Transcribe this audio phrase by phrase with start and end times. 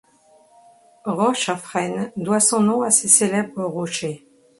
[1.05, 4.25] Roche-à-Frêne doit son nom à ses célèbres rochers.